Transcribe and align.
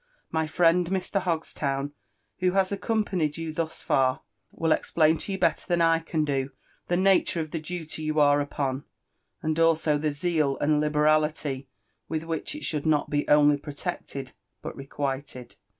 My 0.31 0.47
friend 0.47 0.87
Mr. 0.89 1.19
H.)g 1.21 1.45
stown, 1.45 1.91
who 2.39 2.53
has 2.53 2.71
accompanied 2.71 3.37
you 3.37 3.53
thus 3.53 3.83
far, 3.83 4.23
will 4.51 4.71
explain 4.71 5.19
to 5.19 5.31
you 5.31 5.37
belter 5.37 5.67
than 5.67 5.79
I 5.79 5.99
can 5.99 6.25
do 6.25 6.49
the 6.87 6.97
nature 6.97 7.39
of 7.39 7.51
the 7.51 7.59
duly 7.59 7.85
ybu 7.85 8.17
are 8.19 8.41
upon— 8.41 8.85
and 9.43 9.59
also 9.59 9.99
Ihe 9.99 10.09
zeal 10.11 10.57
and 10.57 10.79
liberality 10.79 11.67
with 12.09 12.23
which 12.23 12.55
it 12.55 12.65
shall 12.65 12.79
be 12.81 12.89
not 12.89 13.09
only 13.27 13.57
protected, 13.57 14.31
but 14.63 14.75
requited." 14.75 15.55